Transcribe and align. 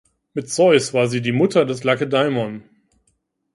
Mit 0.33 0.49
Zeus 0.49 0.95
war 0.95 1.07
sie 1.07 1.21
die 1.21 1.31
Mutter 1.31 1.63
des 1.63 1.83
Lakedaimon. 1.83 2.63